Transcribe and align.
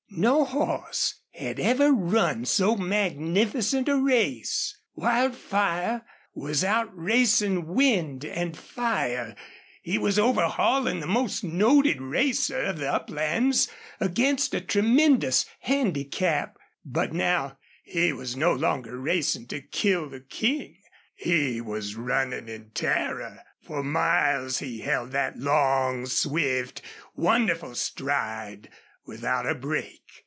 No 0.13 0.43
horse 0.43 1.21
had 1.33 1.57
ever 1.57 1.93
run 1.93 2.43
so 2.43 2.75
magnificent 2.75 3.87
a 3.87 3.95
race! 3.95 4.77
Wildfire 4.93 6.03
was 6.35 6.65
outracing 6.65 7.65
wind 7.65 8.25
and 8.25 8.57
fire, 8.57 9.23
and 9.29 9.35
he 9.81 9.97
was 9.97 10.19
overhauling 10.19 10.99
the 10.99 11.07
most 11.07 11.45
noted 11.45 12.01
racer 12.01 12.59
of 12.61 12.77
the 12.79 12.91
uplands 12.91 13.69
against 14.01 14.53
a 14.53 14.59
tremendous 14.59 15.45
handicap. 15.61 16.57
But 16.83 17.13
now 17.13 17.57
he 17.81 18.11
was 18.11 18.35
no 18.35 18.51
longer 18.53 18.99
racing 18.99 19.47
to 19.47 19.61
kill 19.61 20.09
the 20.09 20.19
King; 20.19 20.77
he 21.15 21.61
was 21.61 21.95
running 21.95 22.49
in 22.49 22.71
terror. 22.71 23.39
For 23.61 23.81
miles 23.81 24.59
he 24.59 24.79
held 24.81 25.13
that 25.13 25.39
long, 25.39 26.05
swift, 26.05 26.81
wonderful 27.15 27.75
stride 27.75 28.69
without 29.03 29.47
a 29.49 29.55
break. 29.55 29.99